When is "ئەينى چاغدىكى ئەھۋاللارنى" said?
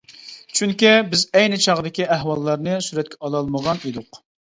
1.41-2.83